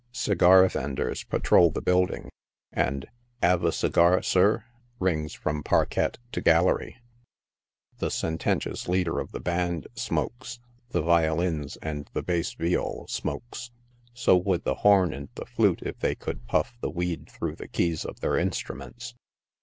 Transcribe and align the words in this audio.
Segar 0.11 0.67
ven 0.67 0.95
ders 0.95 1.23
patrol 1.23 1.69
the 1.69 1.79
building, 1.79 2.31
and 2.71 3.05
l{ 3.43 3.47
'Ave 3.51 3.67
a 3.67 3.71
segar, 3.71 4.23
sir?" 4.23 4.65
rings 4.99 5.35
from 5.35 5.61
par 5.61 5.85
quette 5.85 6.17
to 6.31 6.41
gallery; 6.41 6.97
the 7.99 8.09
sententious 8.09 8.87
leader 8.89 9.19
of 9.19 9.31
the 9.31 9.39
band 9.39 9.85
smokes, 9.93 10.57
the 10.89 11.03
violins 11.03 11.77
and 11.83 12.09
the 12.13 12.23
bass 12.23 12.53
viol 12.55 13.05
smokes, 13.07 13.69
so 14.11 14.35
would 14.35 14.63
the 14.63 14.73
horn 14.81 15.13
and 15.13 15.29
the 15.35 15.45
flute 15.45 15.83
if 15.83 15.99
they 15.99 16.15
could 16.15 16.47
puff 16.47 16.73
the 16.81 16.89
weed 16.89 17.29
through 17.29 17.53
the 17.55 17.67
keys 17.67 18.03
of 18.03 18.21
their 18.21 18.39
instruments. 18.39 19.13